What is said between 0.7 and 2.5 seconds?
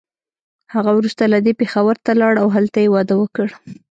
هغه وروسته له دې پېښور ته لاړه او